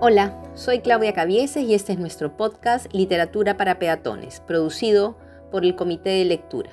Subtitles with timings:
[0.00, 5.18] Hola, soy Claudia Cavieses y este es nuestro podcast Literatura para Peatones, producido
[5.50, 6.70] por el Comité de Lectura.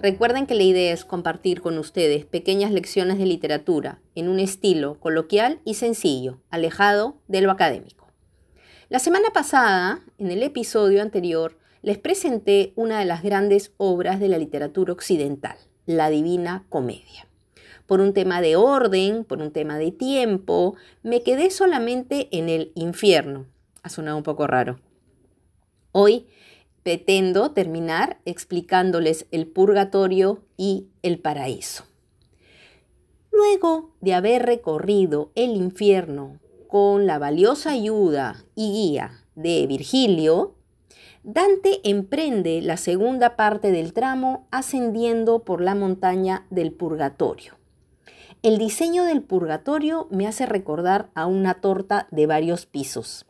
[0.00, 4.98] Recuerden que la idea es compartir con ustedes pequeñas lecciones de literatura en un estilo
[5.00, 8.08] coloquial y sencillo, alejado de lo académico.
[8.88, 14.28] La semana pasada, en el episodio anterior, les presenté una de las grandes obras de
[14.28, 17.26] la literatura occidental, la Divina Comedia
[17.92, 22.72] por un tema de orden, por un tema de tiempo, me quedé solamente en el
[22.74, 23.44] infierno.
[23.82, 24.80] Ha sonado un poco raro.
[25.92, 26.26] Hoy
[26.82, 31.84] pretendo terminar explicándoles el purgatorio y el paraíso.
[33.30, 40.54] Luego de haber recorrido el infierno con la valiosa ayuda y guía de Virgilio,
[41.24, 47.60] Dante emprende la segunda parte del tramo ascendiendo por la montaña del purgatorio.
[48.42, 53.24] El diseño del purgatorio me hace recordar a una torta de varios pisos.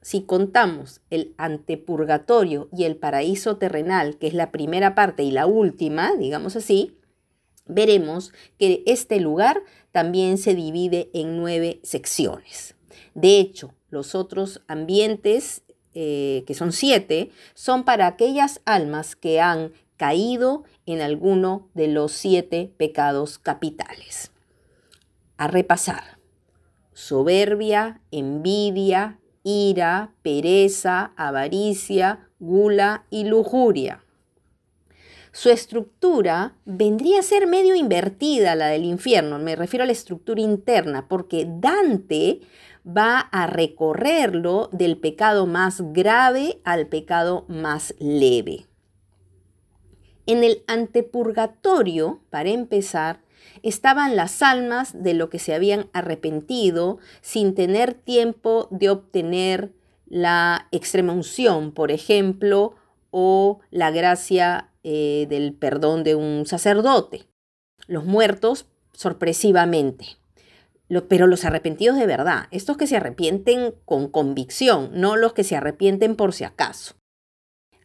[0.00, 5.46] Si contamos el antepurgatorio y el paraíso terrenal, que es la primera parte y la
[5.46, 6.96] última, digamos así,
[7.66, 12.76] veremos que este lugar también se divide en nueve secciones.
[13.14, 19.72] De hecho, los otros ambientes, eh, que son siete, son para aquellas almas que han
[19.96, 24.30] caído en alguno de los siete pecados capitales
[25.36, 26.18] a repasar.
[26.92, 34.04] Soberbia, envidia, ira, pereza, avaricia, gula y lujuria.
[35.32, 40.40] Su estructura vendría a ser medio invertida la del infierno, me refiero a la estructura
[40.40, 42.40] interna, porque Dante
[42.86, 48.66] va a recorrerlo del pecado más grave al pecado más leve.
[50.26, 53.23] En el antepurgatorio, para empezar,
[53.62, 59.72] estaban las almas de lo que se habían arrepentido sin tener tiempo de obtener
[60.06, 62.74] la extrema unción, por ejemplo,
[63.10, 67.26] o la gracia eh, del perdón de un sacerdote.
[67.86, 70.06] Los muertos sorpresivamente,
[71.08, 75.56] pero los arrepentidos de verdad, estos que se arrepienten con convicción, no los que se
[75.56, 76.94] arrepienten por si acaso.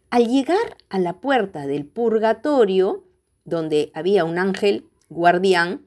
[0.09, 3.03] Al llegar a la puerta del purgatorio,
[3.45, 5.85] donde había un ángel guardián,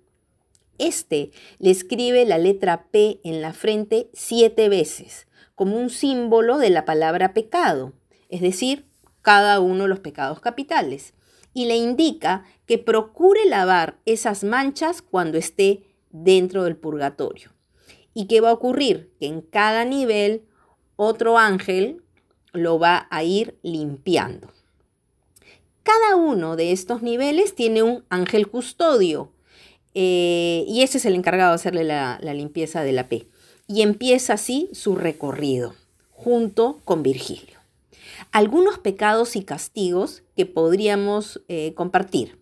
[0.78, 6.70] este le escribe la letra P en la frente siete veces, como un símbolo de
[6.70, 7.92] la palabra pecado,
[8.28, 8.86] es decir,
[9.22, 11.14] cada uno de los pecados capitales,
[11.54, 17.50] y le indica que procure lavar esas manchas cuando esté dentro del purgatorio.
[18.14, 19.12] ¿Y qué va a ocurrir?
[19.18, 20.46] Que en cada nivel
[20.96, 22.02] otro ángel
[22.52, 24.52] lo va a ir limpiando.
[25.82, 29.32] Cada uno de estos niveles tiene un ángel custodio
[29.94, 33.26] eh, y ese es el encargado de hacerle la, limpieza de la P.
[33.66, 35.74] Y empieza así su recorrido
[36.10, 37.58] junto con Virgilio.
[38.30, 42.38] Algunos pecados y castigos que podríamos eh, compartir.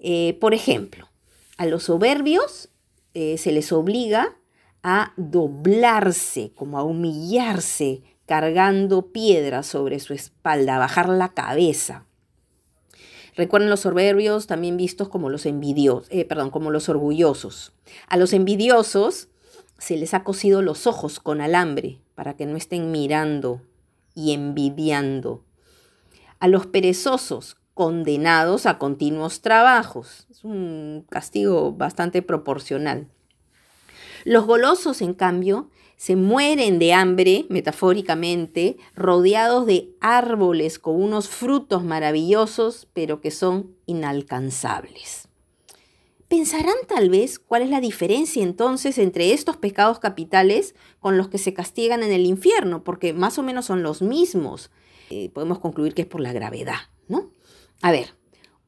[0.00, 1.08] Eh, por ejemplo,
[1.56, 2.70] a los soberbios
[3.14, 4.36] se les obliga
[4.84, 12.06] a doblarse, como a humillarse, cargando piedras sobre su espalda, a bajar la cabeza.
[13.38, 17.72] Recuerden los soberbios también vistos como los envidiosos, eh, perdón, como los orgullosos.
[18.08, 19.28] A los envidiosos
[19.78, 23.62] se les ha cosido los ojos con alambre para que no estén mirando
[24.16, 25.44] y envidiando.
[26.40, 30.26] A los perezosos condenados a continuos trabajos.
[30.32, 33.06] Es un castigo bastante proporcional.
[34.24, 41.82] Los golosos, en cambio, se mueren de hambre, metafóricamente, rodeados de árboles con unos frutos
[41.82, 45.28] maravillosos, pero que son inalcanzables.
[46.28, 51.38] Pensarán tal vez cuál es la diferencia entonces entre estos pecados capitales con los que
[51.38, 54.70] se castigan en el infierno, porque más o menos son los mismos.
[55.10, 56.78] Eh, podemos concluir que es por la gravedad,
[57.08, 57.32] ¿no?
[57.82, 58.14] A ver,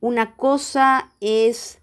[0.01, 1.81] una cosa es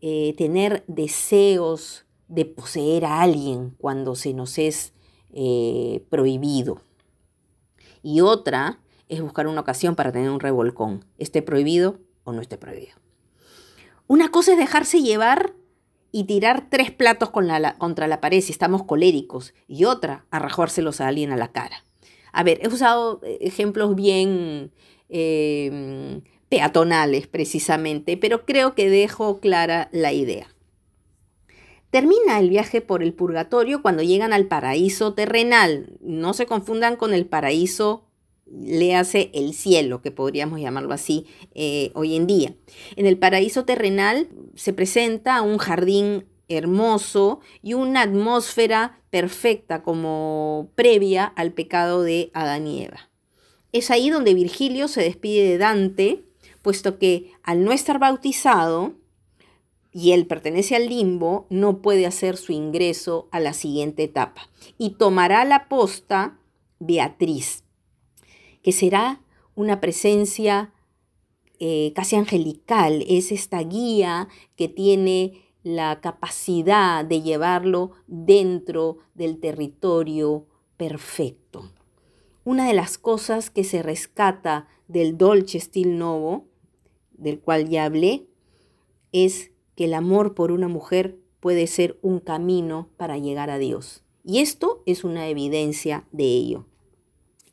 [0.00, 4.92] eh, tener deseos de poseer a alguien cuando se nos es
[5.32, 6.80] eh, prohibido.
[8.02, 12.58] Y otra es buscar una ocasión para tener un revolcón, esté prohibido o no esté
[12.58, 12.96] prohibido.
[14.08, 15.54] Una cosa es dejarse llevar
[16.12, 21.32] y tirar tres platos contra la pared si estamos coléricos, y otra, arrajárselos a alguien
[21.32, 21.84] a la cara.
[22.32, 24.72] A ver, he usado eh, ejemplos bien
[25.08, 30.48] eh, peatonales precisamente, pero creo que dejo clara la idea.
[31.90, 35.96] Termina el viaje por el purgatorio cuando llegan al paraíso terrenal.
[36.00, 38.06] No se confundan con el paraíso,
[38.46, 42.54] le hace el cielo, que podríamos llamarlo así eh, hoy en día.
[42.96, 51.24] En el paraíso terrenal se presenta un jardín hermoso y una atmósfera perfecta como previa
[51.24, 53.10] al pecado de Adán y Eva.
[53.72, 56.24] Es ahí donde Virgilio se despide de Dante,
[56.62, 58.94] puesto que al no estar bautizado
[59.96, 64.50] y él pertenece al limbo, no puede hacer su ingreso a la siguiente etapa.
[64.76, 66.38] Y tomará la posta
[66.78, 67.64] Beatriz,
[68.62, 69.22] que será
[69.54, 70.74] una presencia
[71.60, 80.44] eh, casi angelical, es esta guía que tiene la capacidad de llevarlo dentro del territorio
[80.76, 81.72] perfecto.
[82.44, 86.44] Una de las cosas que se rescata del Dolce Stil Novo,
[87.14, 88.26] del cual ya hablé,
[89.12, 94.02] es que el amor por una mujer puede ser un camino para llegar a Dios.
[94.24, 96.66] Y esto es una evidencia de ello.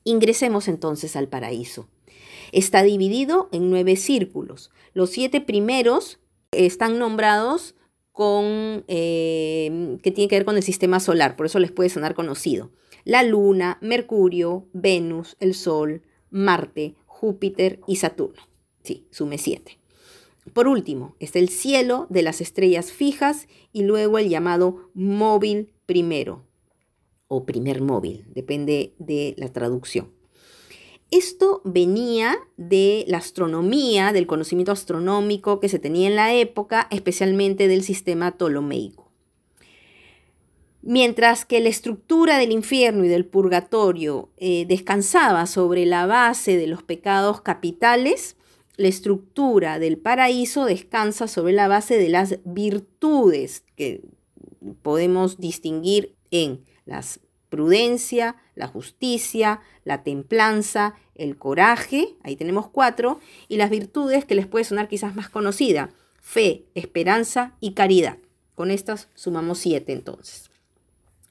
[0.04, 1.88] Ingresemos entonces al paraíso.
[2.52, 4.72] Está dividido en nueve círculos.
[4.94, 6.20] Los siete primeros
[6.52, 7.76] están nombrados
[8.12, 12.14] con, eh, que tiene que ver con el sistema solar, por eso les puede sonar
[12.14, 12.72] conocido.
[13.06, 18.42] La Luna, Mercurio, Venus, el Sol, Marte, Júpiter y Saturno.
[18.84, 19.80] Sí, sume siete.
[20.52, 26.44] Por último, está el cielo de las estrellas fijas y luego el llamado móvil primero
[27.28, 30.12] o primer móvil, depende de la traducción.
[31.10, 37.68] Esto venía de la astronomía, del conocimiento astronómico que se tenía en la época, especialmente
[37.68, 39.12] del sistema ptolomeico.
[40.82, 46.68] Mientras que la estructura del infierno y del purgatorio eh, descansaba sobre la base de
[46.68, 48.36] los pecados capitales,
[48.76, 54.02] la estructura del paraíso descansa sobre la base de las virtudes que
[54.82, 57.20] podemos distinguir en las
[57.54, 64.48] prudencia, la justicia, la templanza, el coraje, ahí tenemos cuatro, y las virtudes que les
[64.48, 68.18] puede sonar quizás más conocida, fe, esperanza y caridad.
[68.56, 70.50] Con estas sumamos siete entonces.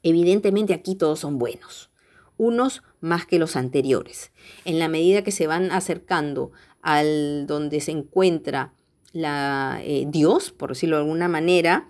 [0.04, 1.90] Evidentemente aquí todos son buenos,
[2.36, 4.32] unos más que los anteriores.
[4.64, 8.72] En la medida que se van acercando al donde se encuentra
[9.12, 11.88] la, eh, Dios, por decirlo de alguna manera,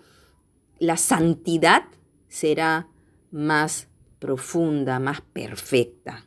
[0.79, 1.85] la santidad
[2.29, 2.89] será
[3.31, 6.27] más profunda, más perfecta.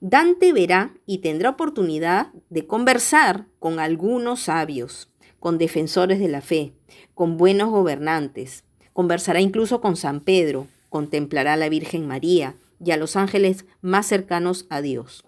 [0.00, 5.08] Dante verá y tendrá oportunidad de conversar con algunos sabios,
[5.40, 6.74] con defensores de la fe,
[7.14, 8.64] con buenos gobernantes.
[8.92, 14.06] Conversará incluso con San Pedro, contemplará a la Virgen María y a los ángeles más
[14.06, 15.24] cercanos a Dios,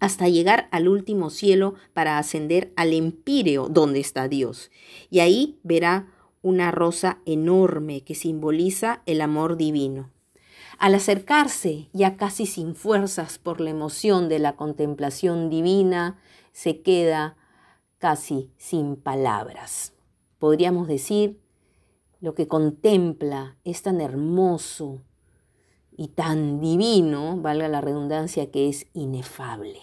[0.00, 4.70] hasta llegar al último cielo para ascender al empíreo donde está Dios.
[5.10, 6.08] Y ahí verá
[6.42, 10.10] una rosa enorme que simboliza el amor divino.
[10.78, 16.18] Al acercarse, ya casi sin fuerzas por la emoción de la contemplación divina,
[16.50, 17.36] se queda
[17.98, 19.94] casi sin palabras.
[20.40, 21.38] Podríamos decir,
[22.20, 25.02] lo que contempla es tan hermoso
[25.96, 29.80] y tan divino, valga la redundancia, que es inefable.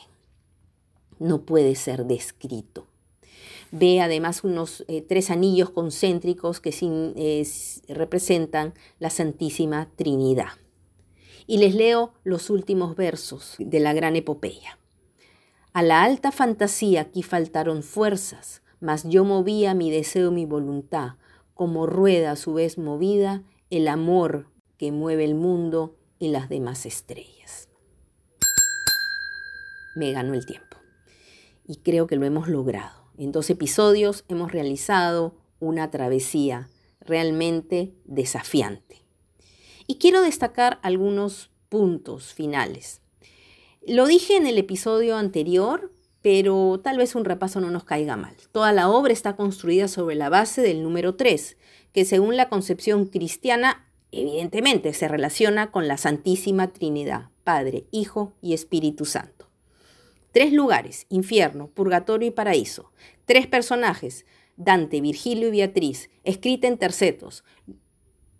[1.19, 2.88] No puede ser descrito.
[3.71, 6.71] Ve además unos eh, tres anillos concéntricos que
[7.88, 10.50] representan la Santísima Trinidad
[11.45, 14.77] y les leo los últimos versos de la gran epopeya.
[15.73, 21.13] A la alta fantasía aquí faltaron fuerzas, mas yo movía mi deseo, mi voluntad,
[21.53, 24.47] como rueda a su vez movida el amor
[24.78, 27.69] que mueve el mundo y las demás estrellas.
[29.95, 30.78] Me ganó el tiempo
[31.66, 33.11] y creo que lo hemos logrado.
[33.18, 39.04] En dos episodios hemos realizado una travesía realmente desafiante.
[39.88, 43.02] Y quiero destacar algunos puntos finales.
[43.85, 48.35] Lo dije en el episodio anterior, pero tal vez un repaso no nos caiga mal.
[48.52, 51.57] Toda la obra está construida sobre la base del número 3,
[51.94, 58.54] que según la concepción cristiana, evidentemente se relaciona con la Santísima Trinidad, Padre, Hijo y
[58.54, 59.49] Espíritu Santo.
[60.31, 62.92] Tres lugares, infierno, purgatorio y paraíso.
[63.25, 64.25] Tres personajes,
[64.57, 67.44] Dante, Virgilio y Beatriz, escrita en tercetos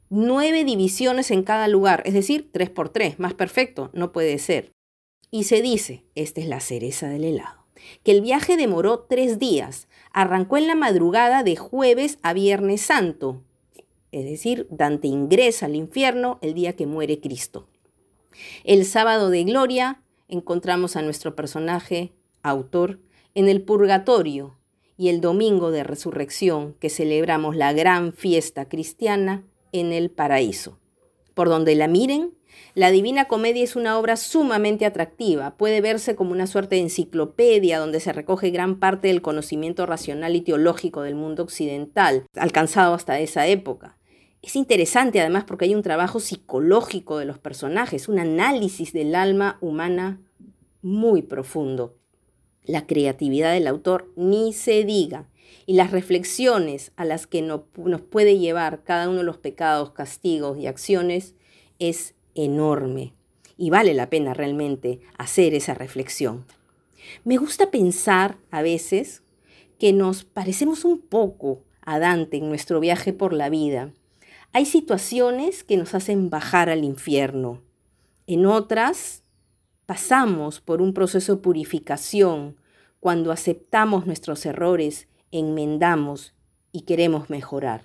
[0.10, 4.72] nueve divisiones en cada lugar, es decir, tres por tres, más perfecto, no puede ser.
[5.32, 7.68] Y se dice, esta es la cereza del helado,
[8.04, 13.44] que el viaje demoró tres días, arrancó en la madrugada de jueves a viernes santo,
[14.12, 17.68] es decir, Dante ingresa al infierno el día que muere Cristo.
[18.64, 22.14] El sábado de gloria encontramos a nuestro personaje,
[22.44, 23.00] autor,
[23.36, 24.58] en el purgatorio,
[24.98, 30.80] y el domingo de resurrección, que celebramos la gran fiesta cristiana, en el paraíso.
[31.34, 32.34] Por donde la miren,
[32.74, 35.56] la Divina Comedia es una obra sumamente atractiva.
[35.56, 40.36] Puede verse como una suerte de enciclopedia donde se recoge gran parte del conocimiento racional
[40.36, 43.99] y teológico del mundo occidental, alcanzado hasta esa época.
[44.42, 49.58] Es interesante además porque hay un trabajo psicológico de los personajes, un análisis del alma
[49.62, 50.22] humana
[50.82, 51.96] muy profundo.
[52.64, 55.28] La creatividad del autor ni se diga
[55.66, 60.58] y las reflexiones a las que nos puede llevar cada uno de los pecados, castigos
[60.58, 61.36] y acciones
[61.80, 63.14] es enorme
[63.58, 66.46] y vale la pena realmente hacer esa reflexión.
[67.26, 69.22] Me gusta pensar a veces
[69.80, 73.92] que nos parecemos un poco a Dante en nuestro viaje por la vida.
[74.52, 77.62] Hay situaciones que nos hacen bajar al infierno.
[78.26, 79.22] En otras,
[79.86, 82.56] pasamos por un proceso de purificación
[83.00, 86.34] cuando aceptamos nuestros errores, enmendamos
[86.72, 87.84] y queremos mejorar.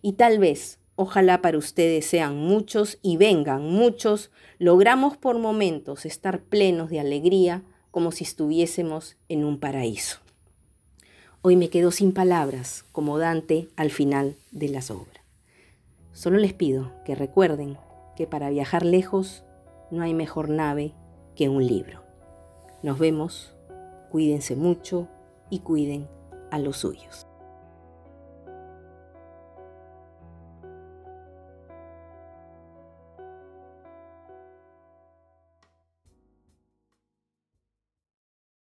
[0.00, 6.42] Y tal vez, ojalá para ustedes sean muchos y vengan muchos, logramos por momentos estar
[6.42, 10.20] plenos de alegría como si estuviésemos en un paraíso.
[11.42, 15.11] Hoy me quedo sin palabras, como Dante al final de las obras.
[16.12, 17.78] Solo les pido que recuerden
[18.16, 19.44] que para viajar lejos
[19.90, 20.94] no hay mejor nave
[21.34, 22.02] que un libro.
[22.82, 23.56] Nos vemos,
[24.10, 25.08] cuídense mucho
[25.48, 26.08] y cuiden
[26.50, 27.26] a los suyos.